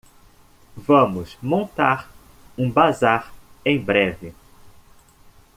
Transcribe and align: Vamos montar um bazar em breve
Vamos 0.77 1.37
montar 1.43 2.09
um 2.57 2.71
bazar 2.71 3.31
em 3.63 3.77
breve 3.79 4.33